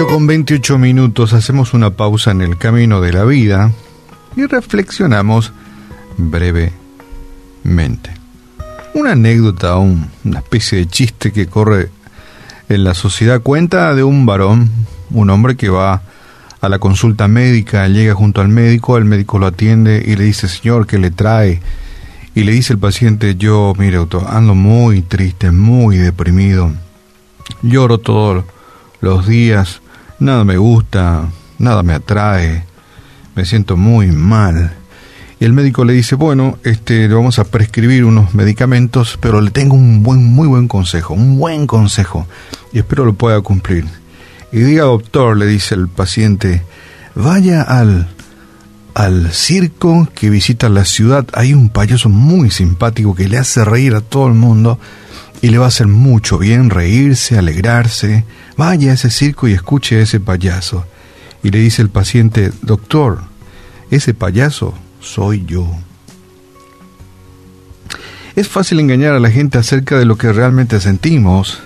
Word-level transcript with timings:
8 0.00 0.06
con 0.14 0.26
28 0.26 0.78
minutos 0.78 1.34
hacemos 1.34 1.74
una 1.74 1.90
pausa 1.90 2.30
en 2.30 2.40
el 2.40 2.56
camino 2.56 3.02
de 3.02 3.12
la 3.12 3.24
vida 3.24 3.70
y 4.34 4.46
reflexionamos 4.46 5.52
brevemente. 6.16 8.10
Una 8.94 9.12
anécdota, 9.12 9.76
una 9.76 10.38
especie 10.38 10.78
de 10.78 10.86
chiste 10.86 11.32
que 11.32 11.48
corre 11.48 11.90
en 12.70 12.82
la 12.82 12.94
sociedad 12.94 13.42
cuenta 13.42 13.94
de 13.94 14.02
un 14.02 14.24
varón, 14.24 14.70
un 15.10 15.28
hombre 15.28 15.58
que 15.58 15.68
va 15.68 16.00
a 16.62 16.68
la 16.70 16.78
consulta 16.78 17.28
médica, 17.28 17.86
llega 17.86 18.14
junto 18.14 18.40
al 18.40 18.48
médico, 18.48 18.96
el 18.96 19.04
médico 19.04 19.38
lo 19.38 19.48
atiende 19.48 20.02
y 20.06 20.16
le 20.16 20.24
dice, 20.24 20.48
señor, 20.48 20.86
¿qué 20.86 20.98
le 20.98 21.10
trae? 21.10 21.60
Y 22.34 22.44
le 22.44 22.52
dice 22.52 22.72
el 22.72 22.78
paciente, 22.78 23.36
yo, 23.36 23.74
mire, 23.76 23.98
ando 24.28 24.54
muy 24.54 25.02
triste, 25.02 25.50
muy 25.50 25.98
deprimido, 25.98 26.72
lloro 27.60 27.98
todos 27.98 28.46
los 29.02 29.26
días, 29.26 29.82
nada 30.20 30.44
me 30.44 30.58
gusta, 30.58 31.28
nada 31.58 31.82
me 31.82 31.94
atrae, 31.94 32.64
me 33.34 33.44
siento 33.44 33.76
muy 33.76 34.12
mal. 34.12 34.74
Y 35.40 35.46
el 35.46 35.54
médico 35.54 35.84
le 35.84 35.94
dice, 35.94 36.14
bueno, 36.14 36.58
este, 36.64 37.08
le 37.08 37.14
vamos 37.14 37.38
a 37.38 37.44
prescribir 37.44 38.04
unos 38.04 38.34
medicamentos, 38.34 39.18
pero 39.20 39.40
le 39.40 39.50
tengo 39.50 39.74
un 39.74 40.02
buen, 40.02 40.22
muy 40.22 40.46
buen 40.46 40.68
consejo, 40.68 41.14
un 41.14 41.38
buen 41.38 41.66
consejo, 41.66 42.26
y 42.72 42.78
espero 42.78 43.06
lo 43.06 43.14
pueda 43.14 43.40
cumplir. 43.40 43.86
Y 44.52 44.58
diga, 44.58 44.84
doctor, 44.84 45.36
le 45.36 45.46
dice 45.46 45.74
el 45.74 45.88
paciente, 45.88 46.62
vaya 47.14 47.62
al, 47.62 48.08
al 48.94 49.32
circo 49.32 50.08
que 50.14 50.28
visita 50.28 50.68
la 50.68 50.84
ciudad. 50.84 51.26
Hay 51.32 51.54
un 51.54 51.70
payaso 51.70 52.10
muy 52.10 52.50
simpático 52.50 53.14
que 53.14 53.28
le 53.28 53.38
hace 53.38 53.64
reír 53.64 53.94
a 53.94 54.02
todo 54.02 54.26
el 54.26 54.34
mundo 54.34 54.78
y 55.42 55.48
le 55.48 55.58
va 55.58 55.66
a 55.66 55.68
hacer 55.68 55.86
mucho 55.86 56.38
bien 56.38 56.70
reírse, 56.70 57.38
alegrarse. 57.38 58.24
Vaya 58.56 58.90
a 58.90 58.94
ese 58.94 59.10
circo 59.10 59.48
y 59.48 59.52
escuche 59.52 59.96
a 59.96 60.02
ese 60.02 60.20
payaso. 60.20 60.84
Y 61.42 61.50
le 61.50 61.58
dice 61.58 61.82
el 61.82 61.88
paciente, 61.88 62.52
doctor, 62.62 63.22
ese 63.90 64.14
payaso 64.14 64.74
soy 65.00 65.44
yo. 65.46 65.66
Es 68.36 68.48
fácil 68.48 68.80
engañar 68.80 69.14
a 69.14 69.20
la 69.20 69.30
gente 69.30 69.58
acerca 69.58 69.98
de 69.98 70.04
lo 70.04 70.16
que 70.16 70.32
realmente 70.32 70.80
sentimos. 70.80 71.60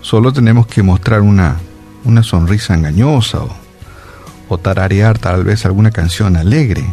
Solo 0.00 0.32
tenemos 0.32 0.66
que 0.66 0.82
mostrar 0.82 1.20
una 1.20 1.58
una 2.04 2.22
sonrisa 2.22 2.74
engañosa 2.74 3.40
o, 4.48 4.58
tararear 4.58 5.18
tal 5.18 5.44
vez 5.44 5.64
alguna 5.64 5.90
canción 5.90 6.36
alegre. 6.36 6.84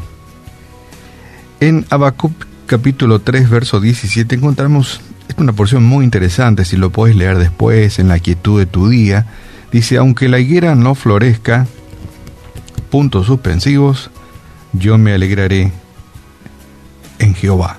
En 1.59 1.85
Habacuc 1.89 2.31
capítulo 2.67 3.19
3 3.19 3.49
verso 3.49 3.81
17 3.81 4.35
encontramos 4.35 5.01
una 5.39 5.53
porción 5.53 5.83
muy 5.83 6.05
interesante, 6.05 6.65
si 6.65 6.77
lo 6.77 6.89
puedes 6.89 7.15
leer 7.15 7.37
después 7.37 7.99
en 7.99 8.07
la 8.07 8.19
quietud 8.19 8.59
de 8.59 8.65
tu 8.65 8.89
día. 8.89 9.25
Dice, 9.71 9.97
aunque 9.97 10.27
la 10.27 10.39
higuera 10.39 10.75
no 10.75 10.95
florezca, 10.95 11.67
puntos 12.89 13.27
suspensivos, 13.27 14.09
yo 14.73 14.97
me 14.97 15.13
alegraré 15.13 15.71
en 17.19 17.35
Jehová. 17.35 17.77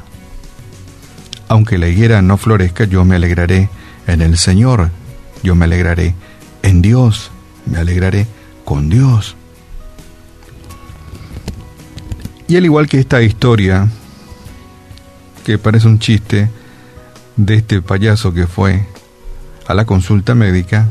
Aunque 1.49 1.79
la 1.79 1.89
higuera 1.89 2.23
no 2.23 2.37
florezca, 2.37 2.85
yo 2.85 3.05
me 3.05 3.17
alegraré 3.17 3.69
en 4.07 4.23
el 4.23 4.39
Señor, 4.39 4.91
yo 5.43 5.55
me 5.55 5.65
alegraré 5.65 6.15
en 6.63 6.83
Dios, 6.83 7.31
me 7.67 7.79
alegraré 7.79 8.27
con 8.65 8.89
Dios. 8.89 9.37
Y 12.47 12.57
al 12.57 12.65
igual 12.65 12.89
que 12.89 12.99
esta 12.99 13.23
historia, 13.23 13.89
que 15.45 15.59
parece 15.59 15.87
un 15.87 15.99
chiste, 15.99 16.49
de 17.47 17.55
este 17.55 17.81
payaso 17.81 18.35
que 18.35 18.47
fue 18.47 18.85
a 19.67 19.75
la 19.75 19.85
consulta 19.87 20.35
médica, 20.35 20.89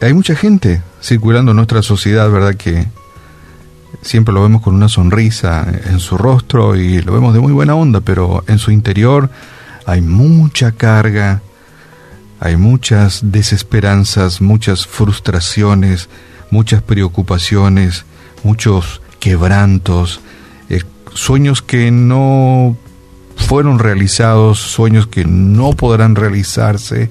hay 0.00 0.12
mucha 0.12 0.36
gente 0.36 0.82
circulando 1.02 1.52
en 1.52 1.56
nuestra 1.56 1.82
sociedad, 1.82 2.30
¿verdad? 2.30 2.54
Que 2.54 2.86
siempre 4.02 4.34
lo 4.34 4.42
vemos 4.42 4.62
con 4.62 4.74
una 4.74 4.88
sonrisa 4.88 5.66
en 5.86 5.98
su 5.98 6.16
rostro 6.18 6.76
y 6.76 7.00
lo 7.00 7.12
vemos 7.12 7.34
de 7.34 7.40
muy 7.40 7.52
buena 7.52 7.74
onda, 7.74 8.00
pero 8.00 8.44
en 8.46 8.58
su 8.58 8.70
interior 8.70 9.30
hay 9.86 10.02
mucha 10.02 10.72
carga, 10.72 11.42
hay 12.38 12.56
muchas 12.56 13.20
desesperanzas, 13.24 14.40
muchas 14.40 14.86
frustraciones, 14.86 16.08
muchas 16.50 16.82
preocupaciones, 16.82 18.04
muchos 18.42 19.00
quebrantos, 19.20 20.20
eh, 20.68 20.82
sueños 21.14 21.62
que 21.62 21.90
no 21.90 22.76
fueron 23.36 23.78
realizados, 23.78 24.58
sueños 24.58 25.06
que 25.06 25.24
no 25.24 25.72
podrán 25.72 26.14
realizarse 26.14 27.08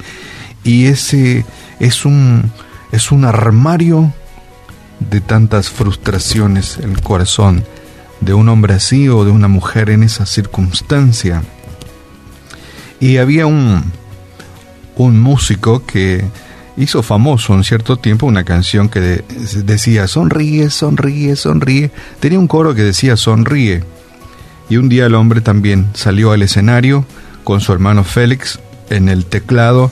y 0.63 0.85
ese 0.85 1.45
es 1.79 2.05
un 2.05 2.51
es 2.91 3.11
un 3.11 3.25
armario 3.25 4.13
de 4.99 5.19
tantas 5.19 5.69
frustraciones 5.69 6.77
el 6.77 7.01
corazón 7.01 7.63
de 8.21 8.33
un 8.33 8.47
hombre 8.49 8.75
así 8.75 9.09
o 9.09 9.25
de 9.25 9.31
una 9.31 9.47
mujer 9.47 9.89
en 9.89 10.03
esa 10.03 10.25
circunstancia. 10.25 11.43
Y 12.99 13.17
había 13.17 13.45
un 13.47 13.91
un 14.95 15.19
músico 15.19 15.85
que 15.85 16.23
hizo 16.77 17.03
famoso 17.03 17.53
en 17.53 17.63
cierto 17.63 17.97
tiempo 17.97 18.25
una 18.25 18.43
canción 18.43 18.89
que 18.89 19.23
decía 19.65 20.07
sonríe, 20.07 20.69
sonríe, 20.69 21.35
sonríe. 21.35 21.91
Tenía 22.19 22.39
un 22.39 22.47
coro 22.47 22.73
que 22.75 22.83
decía 22.83 23.17
sonríe. 23.17 23.83
Y 24.73 24.77
un 24.77 24.89
día 24.89 25.05
el 25.05 25.13
hombre 25.13 25.39
también 25.39 25.85
salió 25.93 26.31
al 26.31 26.41
escenario 26.41 27.05
con 27.43 27.61
su 27.61 27.73
hermano 27.73 28.03
Félix 28.03 28.59
en 28.89 29.07
el 29.07 29.27
teclado. 29.27 29.91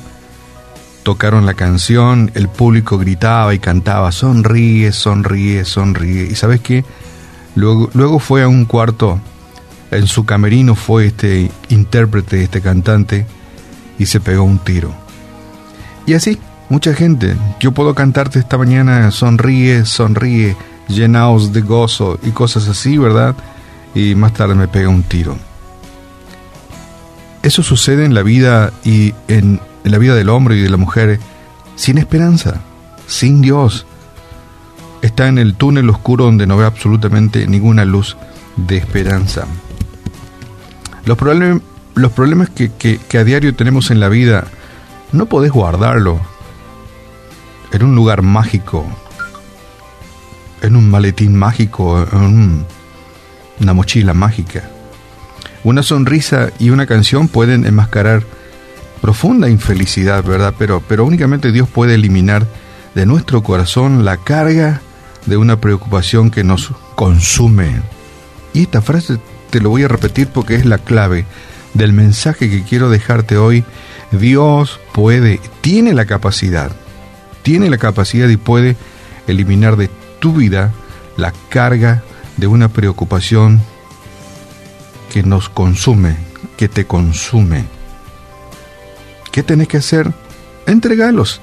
Tocaron 1.03 1.45
la 1.45 1.53
canción, 1.53 2.31
el 2.33 2.49
público 2.49 2.97
gritaba 2.97 3.53
y 3.53 3.59
cantaba 3.59 4.11
sonríe, 4.11 4.91
sonríe, 4.91 5.65
sonríe. 5.65 6.23
¿Y 6.23 6.33
sabes 6.33 6.61
qué? 6.61 6.83
Luego, 7.53 7.91
luego 7.93 8.17
fue 8.17 8.41
a 8.41 8.47
un 8.47 8.65
cuarto, 8.65 9.19
en 9.91 10.07
su 10.07 10.25
camerino 10.25 10.73
fue 10.73 11.05
este 11.05 11.51
intérprete, 11.69 12.41
este 12.41 12.59
cantante, 12.59 13.27
y 13.99 14.07
se 14.07 14.19
pegó 14.19 14.45
un 14.45 14.57
tiro. 14.57 14.95
Y 16.07 16.15
así, 16.15 16.39
mucha 16.69 16.95
gente. 16.95 17.35
Yo 17.59 17.71
puedo 17.71 17.93
cantarte 17.93 18.39
esta 18.39 18.57
mañana, 18.57 19.11
sonríe, 19.11 19.85
sonríe, 19.85 20.57
llenaos 20.87 21.53
de 21.53 21.61
gozo 21.61 22.17
y 22.23 22.31
cosas 22.31 22.67
así, 22.67 22.97
¿verdad? 22.97 23.35
Y 23.93 24.15
más 24.15 24.33
tarde 24.33 24.55
me 24.55 24.67
pega 24.67 24.89
un 24.89 25.03
tiro. 25.03 25.37
Eso 27.43 27.63
sucede 27.63 28.05
en 28.05 28.13
la 28.13 28.23
vida 28.23 28.71
y 28.83 29.13
en, 29.27 29.59
la 29.83 29.97
vida 29.97 30.15
del 30.15 30.29
hombre 30.29 30.57
y 30.57 30.61
de 30.61 30.69
la 30.69 30.77
mujer 30.77 31.19
sin 31.75 31.97
esperanza, 31.97 32.61
sin 33.07 33.41
Dios. 33.41 33.85
Está 35.01 35.27
en 35.27 35.39
el 35.39 35.55
túnel 35.55 35.89
oscuro 35.89 36.25
donde 36.25 36.45
no 36.45 36.57
ve 36.57 36.65
absolutamente 36.65 37.47
ninguna 37.47 37.83
luz 37.83 38.15
de 38.57 38.77
esperanza. 38.77 39.47
Los, 41.05 41.17
problemas 41.17 41.61
los 41.95 42.11
problemas 42.11 42.49
que, 42.49 42.71
que, 42.71 43.17
a 43.17 43.23
diario 43.23 43.55
tenemos 43.55 43.89
en 43.89 43.99
la 43.99 44.07
vida, 44.07 44.45
no 45.11 45.25
podés 45.25 45.51
guardarlo 45.51 46.21
en 47.71 47.83
un 47.83 47.95
lugar 47.95 48.21
mágico, 48.21 48.85
en 50.61 50.75
un 50.75 50.91
maletín 50.91 51.35
mágico, 51.35 52.05
en 52.11 52.65
una 53.59 53.73
mochila 53.73 54.13
mágica. 54.13 54.63
Una 55.63 55.83
sonrisa 55.83 56.49
y 56.59 56.71
una 56.71 56.87
canción 56.87 57.27
pueden 57.27 57.65
enmascarar 57.65 58.23
profunda 59.01 59.49
infelicidad, 59.49 60.23
¿verdad? 60.23 60.53
Pero, 60.57 60.81
pero 60.87 61.05
únicamente 61.05 61.51
Dios 61.51 61.67
puede 61.69 61.95
eliminar 61.95 62.45
de 62.95 63.05
nuestro 63.05 63.43
corazón 63.43 64.05
la 64.05 64.17
carga 64.17 64.81
de 65.25 65.37
una 65.37 65.59
preocupación 65.59 66.31
que 66.31 66.43
nos 66.43 66.71
consume. 66.95 67.81
Y 68.53 68.63
esta 68.63 68.81
frase 68.81 69.19
te 69.49 69.59
lo 69.59 69.69
voy 69.69 69.83
a 69.83 69.87
repetir 69.87 70.27
porque 70.27 70.55
es 70.55 70.65
la 70.65 70.77
clave 70.77 71.25
del 71.73 71.93
mensaje 71.93 72.49
que 72.49 72.63
quiero 72.63 72.89
dejarte 72.89 73.37
hoy, 73.37 73.63
Dios 74.11 74.79
puede, 74.91 75.39
tiene 75.61 75.93
la 75.93 76.05
capacidad, 76.05 76.71
tiene 77.43 77.69
la 77.69 77.77
capacidad 77.77 78.27
y 78.27 78.37
puede 78.37 78.75
eliminar 79.27 79.77
de 79.77 79.89
tu 80.19 80.33
vida 80.33 80.71
la 81.17 81.33
carga 81.49 82.03
de 82.37 82.47
una 82.47 82.69
preocupación 82.69 83.61
que 85.11 85.23
nos 85.23 85.49
consume, 85.49 86.15
que 86.57 86.69
te 86.69 86.85
consume. 86.85 87.65
¿Qué 89.31 89.43
tenés 89.43 89.67
que 89.67 89.77
hacer? 89.77 90.11
Entregalos 90.65 91.41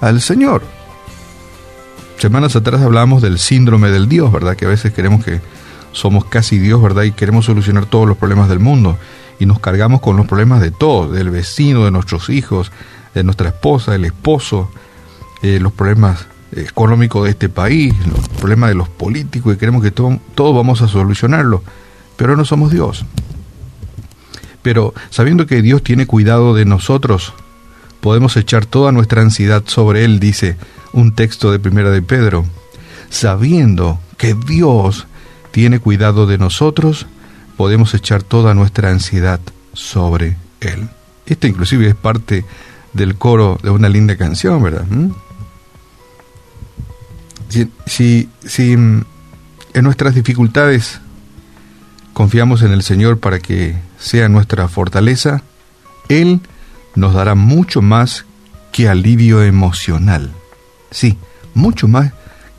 al 0.00 0.20
Señor. 0.20 0.62
Semanas 2.18 2.54
atrás 2.56 2.82
hablamos 2.82 3.22
del 3.22 3.38
síndrome 3.38 3.90
del 3.90 4.08
Dios, 4.08 4.30
¿verdad? 4.30 4.56
Que 4.56 4.66
a 4.66 4.68
veces 4.68 4.92
queremos 4.92 5.24
que 5.24 5.40
somos 5.92 6.24
casi 6.26 6.58
Dios, 6.58 6.82
¿verdad? 6.82 7.04
Y 7.04 7.12
queremos 7.12 7.46
solucionar 7.46 7.86
todos 7.86 8.06
los 8.06 8.16
problemas 8.16 8.48
del 8.48 8.58
mundo 8.58 8.98
y 9.38 9.46
nos 9.46 9.58
cargamos 9.58 10.00
con 10.00 10.16
los 10.16 10.26
problemas 10.26 10.60
de 10.60 10.70
todos, 10.70 11.12
del 11.12 11.30
vecino, 11.30 11.84
de 11.84 11.90
nuestros 11.90 12.28
hijos, 12.28 12.72
de 13.14 13.24
nuestra 13.24 13.48
esposa, 13.48 13.92
del 13.92 14.04
esposo, 14.04 14.70
eh, 15.42 15.58
los 15.60 15.72
problemas 15.72 16.26
económicos 16.52 17.24
de 17.24 17.30
este 17.30 17.48
país, 17.48 17.94
los 18.06 18.28
problemas 18.28 18.70
de 18.70 18.74
los 18.74 18.88
políticos 18.88 19.54
y 19.54 19.58
creemos 19.58 19.82
que 19.82 19.90
todo, 19.90 20.18
todo 20.34 20.52
vamos 20.54 20.82
a 20.82 20.88
solucionarlo, 20.88 21.62
pero 22.16 22.36
no 22.36 22.44
somos 22.44 22.70
Dios. 22.70 23.04
Pero 24.62 24.94
sabiendo 25.10 25.46
que 25.46 25.62
Dios 25.62 25.82
tiene 25.82 26.06
cuidado 26.06 26.54
de 26.54 26.64
nosotros, 26.64 27.32
podemos 28.00 28.36
echar 28.36 28.66
toda 28.66 28.92
nuestra 28.92 29.22
ansiedad 29.22 29.62
sobre 29.66 30.04
Él, 30.04 30.20
dice 30.20 30.56
un 30.92 31.14
texto 31.14 31.52
de 31.52 31.58
Primera 31.58 31.90
de 31.90 32.02
Pedro, 32.02 32.44
sabiendo 33.08 34.00
que 34.16 34.34
Dios 34.34 35.06
tiene 35.50 35.78
cuidado 35.78 36.26
de 36.26 36.38
nosotros, 36.38 37.06
podemos 37.56 37.94
echar 37.94 38.22
toda 38.22 38.54
nuestra 38.54 38.90
ansiedad 38.90 39.40
sobre 39.72 40.36
Él. 40.60 40.88
Esta 41.26 41.46
inclusive 41.46 41.88
es 41.88 41.94
parte 41.94 42.44
del 42.92 43.16
coro 43.16 43.58
de 43.62 43.70
una 43.70 43.88
linda 43.88 44.16
canción, 44.16 44.62
¿verdad? 44.62 44.84
¿Mm? 44.88 45.10
Si, 47.86 48.28
mm, 48.76 49.00
en 49.74 49.84
nuestras 49.84 50.14
dificultades 50.14 51.00
confiamos 52.12 52.62
en 52.62 52.72
el 52.72 52.82
Señor 52.82 53.18
para 53.18 53.38
que 53.38 53.76
sea 53.98 54.28
nuestra 54.28 54.68
fortaleza, 54.68 55.42
Él 56.08 56.40
nos 56.94 57.14
dará 57.14 57.34
mucho 57.34 57.82
más 57.82 58.24
que 58.72 58.88
alivio 58.88 59.42
emocional. 59.42 60.30
Sí, 60.90 61.18
mucho 61.54 61.88
más 61.88 62.12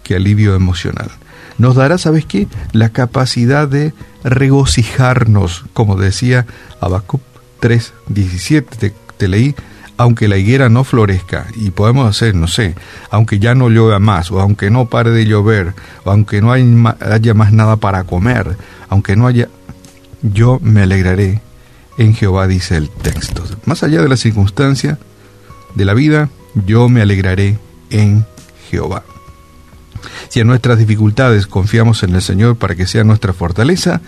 que 0.04 0.16
alivio 0.16 0.56
emocional. 0.56 1.10
Nos 1.58 1.76
dará, 1.76 1.98
¿sabes 1.98 2.26
qué? 2.26 2.48
La 2.72 2.90
capacidad 2.90 3.68
de 3.68 3.94
regocijarnos, 4.24 5.66
como 5.74 5.96
decía 5.96 6.46
Habacuc 6.80 7.22
3.17, 7.62 8.66
te, 8.66 8.94
te 9.18 9.28
leí, 9.28 9.56
aunque 10.02 10.28
la 10.28 10.38
higuera 10.38 10.70
no 10.70 10.84
florezca, 10.84 11.48
y 11.56 11.72
podemos 11.72 12.10
hacer, 12.10 12.36
no 12.36 12.48
sé, 12.48 12.76
aunque 13.10 13.40
ya 13.40 13.56
no 13.56 13.70
llueva 13.70 14.00
más, 14.00 14.32
o 14.32 14.40
aunque 14.40 14.70
no 14.70 14.86
pare 14.86 15.12
de 15.12 15.26
llover, 15.26 15.74
o 16.04 16.12
aunque 16.12 16.42
no 16.42 16.52
haya 16.52 17.34
más 17.34 17.54
nada 17.54 17.76
para 17.78 18.04
comer, 18.04 18.58
aunque 18.90 19.16
no 19.16 19.28
haya, 19.28 19.48
yo 20.22 20.60
me 20.62 20.82
alegraré 20.82 21.42
en 21.98 22.14
Jehová, 22.14 22.48
dice 22.48 22.78
el 22.78 22.90
texto. 22.90 23.44
Más 23.66 23.84
allá 23.84 24.02
de 24.02 24.10
la 24.10 24.18
circunstancia 24.18 24.98
de 25.76 25.86
la 25.86 25.94
vida, 25.94 26.30
yo 26.66 26.90
me 26.90 27.02
alegraré 27.02 27.60
en 27.90 28.26
Jehová. 28.70 29.04
Si 30.30 30.40
en 30.40 30.48
nuestras 30.48 30.80
dificultades 30.80 31.46
confiamos 31.46 32.02
en 32.04 32.16
el 32.16 32.22
Señor 32.22 32.56
para 32.56 32.76
que 32.76 32.88
sea 32.88 33.04
nuestra 33.04 33.34
fortaleza, 33.34 34.02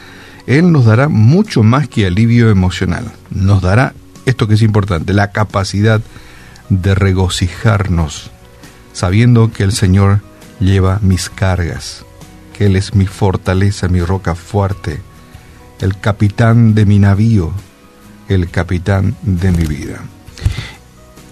Él 0.47 0.71
nos 0.71 0.85
dará 0.85 1.07
mucho 1.07 1.61
más 1.61 1.87
que 1.87 2.07
alivio 2.07 2.49
emocional. 2.49 3.11
Nos 3.29 3.61
dará 3.61 3.93
esto 4.25 4.47
que 4.47 4.55
es 4.55 4.61
importante, 4.61 5.13
la 5.13 5.31
capacidad 5.31 6.01
de 6.69 6.95
regocijarnos, 6.95 8.31
sabiendo 8.93 9.51
que 9.51 9.63
el 9.63 9.71
Señor 9.71 10.21
lleva 10.59 10.99
mis 11.01 11.29
cargas, 11.29 12.05
que 12.57 12.67
Él 12.67 12.75
es 12.75 12.95
mi 12.95 13.05
fortaleza, 13.05 13.87
mi 13.87 14.01
roca 14.01 14.35
fuerte, 14.35 15.01
el 15.79 15.99
capitán 15.99 16.73
de 16.73 16.85
mi 16.85 16.99
navío, 16.99 17.51
el 18.29 18.49
capitán 18.49 19.15
de 19.21 19.51
mi 19.51 19.65
vida. 19.65 20.01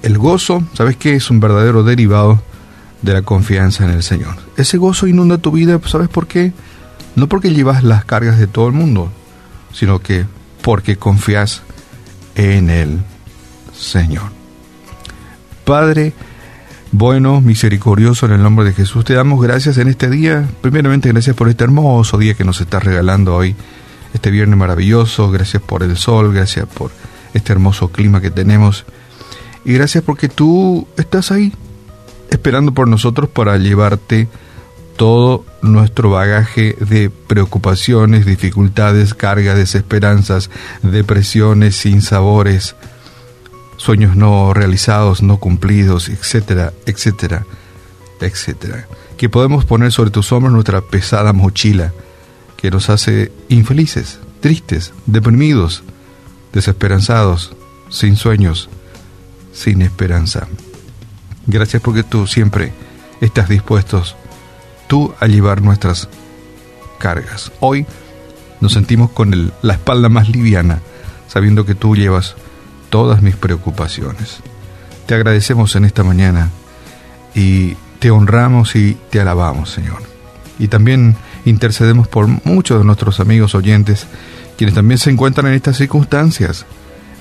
El 0.02 0.18
gozo, 0.18 0.64
¿sabes 0.74 0.98
qué? 0.98 1.16
Es 1.16 1.30
un 1.30 1.40
verdadero 1.40 1.84
derivado 1.84 2.42
de 3.02 3.14
la 3.14 3.22
confianza 3.22 3.86
en 3.86 3.92
el 3.92 4.04
Señor. 4.04 4.36
Ese 4.58 4.78
gozo 4.78 5.08
inunda 5.08 5.38
tu 5.38 5.52
vida, 5.52 5.80
¿sabes 5.86 6.10
por 6.10 6.28
qué? 6.28 6.54
No 7.16 7.28
porque 7.28 7.54
llevas 7.54 7.84
las 7.84 8.06
cargas 8.06 8.40
de 8.40 8.48
todo 8.48 8.68
el 8.68 8.74
mundo, 8.74 9.12
sino 9.74 10.00
que 10.00 10.26
porque 10.62 10.98
confías 10.98 11.64
en 12.42 12.70
el 12.70 13.00
Señor. 13.78 14.32
Padre, 15.64 16.14
bueno, 16.92 17.40
misericordioso, 17.40 18.26
en 18.26 18.34
el 18.34 18.44
nombre 18.44 18.66
de 18.66 18.74
Jesús, 18.74 19.06
te 19.06 19.14
damos 19.14 19.42
gracias 19.42 19.78
en 19.78 19.88
este 19.88 20.10
día. 20.10 20.48
Primeramente, 20.62 21.10
gracias 21.10 21.36
por 21.36 21.50
este 21.50 21.64
hermoso 21.64 22.18
día 22.18 22.34
que 22.34 22.44
nos 22.44 22.60
estás 22.60 22.84
regalando 22.84 23.36
hoy, 23.36 23.56
este 24.14 24.32
viernes 24.32 24.58
maravilloso. 24.58 25.30
Gracias 25.30 25.62
por 25.62 25.84
el 25.84 25.96
sol, 25.98 26.34
gracias 26.34 26.66
por 26.68 26.92
este 27.34 27.54
hermoso 27.54 27.90
clima 27.90 28.22
que 28.22 28.32
tenemos. 28.32 28.86
Y 29.64 29.74
gracias 29.74 30.04
porque 30.04 30.28
tú 30.28 30.88
estás 30.98 31.32
ahí, 31.32 31.54
esperando 32.32 32.74
por 32.74 32.88
nosotros 32.88 33.30
para 33.30 33.58
llevarte 33.58 34.28
todo 34.98 35.46
nuestro 35.62 36.10
bagaje 36.10 36.76
de 36.80 37.10
preocupaciones, 37.10 38.26
dificultades, 38.26 39.14
cargas, 39.14 39.58
desesperanzas, 39.58 40.50
depresiones, 40.84 41.76
sinsabores, 41.76 42.76
sueños 43.78 44.16
no 44.16 44.54
realizados, 44.54 45.22
no 45.24 45.38
cumplidos, 45.38 46.10
etcétera, 46.10 46.74
etcétera, 46.86 47.46
etcétera. 48.20 48.88
Que 49.18 49.30
podemos 49.30 49.66
poner 49.66 49.92
sobre 49.92 50.12
tus 50.12 50.32
hombros 50.32 50.54
nuestra 50.54 50.82
pesada 50.82 51.34
mochila 51.34 51.94
que 52.58 52.70
nos 52.70 52.90
hace 52.90 53.32
infelices, 53.50 54.20
tristes, 54.40 54.94
deprimidos, 55.08 55.84
desesperanzados, 56.54 57.56
sin 57.90 58.16
sueños, 58.16 58.70
sin 59.52 59.82
esperanza. 59.82 60.48
Gracias 61.48 61.82
porque 61.82 62.04
tú 62.04 62.28
siempre 62.28 62.72
estás 63.20 63.50
dispuestos 63.50 64.16
tú 64.92 65.14
a 65.22 65.28
llevar 65.28 65.62
nuestras 65.62 66.10
cargas. 67.00 67.54
Hoy 67.62 67.86
nos 68.60 68.74
sentimos 68.74 69.10
con 69.12 69.54
la 69.62 69.74
espalda 69.74 70.10
más 70.10 70.28
liviana, 70.28 70.82
sabiendo 71.30 71.66
que 71.66 71.76
tú 71.76 71.96
llevas 71.96 72.36
todas 72.90 73.22
mis 73.22 73.38
preocupaciones. 73.38 74.42
Te 75.06 75.16
agradecemos 75.16 75.78
en 75.78 75.86
esta 75.86 76.04
mañana 76.04 76.50
y 77.34 77.78
te 78.00 78.12
honramos 78.12 78.76
y 78.76 78.98
te 79.10 79.22
alabamos, 79.22 79.70
Señor. 79.70 80.04
Y 80.60 80.68
también 80.68 81.16
intercedemos 81.46 82.10
por 82.10 82.28
muchos 82.28 82.78
de 82.80 82.84
nuestros 82.84 83.22
amigos 83.22 83.56
oyentes, 83.56 84.08
quienes 84.58 84.76
también 84.76 84.98
se 84.98 85.10
encuentran 85.10 85.48
en 85.48 85.54
estas 85.54 85.78
circunstancias. 85.78 86.66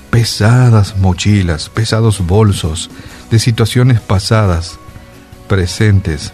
Pesadas 0.09 0.97
mochilas, 0.97 1.69
pesados 1.69 2.19
bolsos 2.27 2.89
de 3.29 3.39
situaciones 3.39 4.01
pasadas, 4.01 4.77
presentes, 5.47 6.33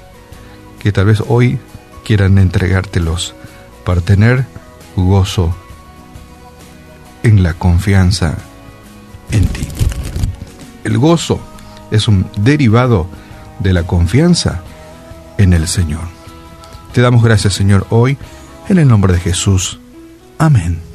que 0.80 0.92
tal 0.92 1.06
vez 1.06 1.24
hoy 1.28 1.60
quieran 2.06 2.38
entregártelos 2.38 3.36
para 3.86 4.02
tener 4.02 4.46
gozo 4.96 5.56
en 7.24 7.44
la 7.44 7.54
confianza 7.54 8.38
en 9.32 9.46
ti. 9.48 9.68
El 10.84 10.98
gozo 10.98 11.40
es 11.92 12.08
un 12.08 12.28
derivado 12.38 13.08
de 13.60 13.74
la 13.74 13.84
confianza 13.84 14.62
en 15.38 15.54
el 15.54 15.68
Señor. 15.68 16.04
Te 16.94 17.02
damos 17.02 17.24
gracias, 17.24 17.54
Señor, 17.54 17.86
hoy, 17.90 18.18
en 18.70 18.80
el 18.80 18.88
nombre 18.88 19.14
de 19.14 19.20
Jesús. 19.20 19.80
Amén. 20.38 20.87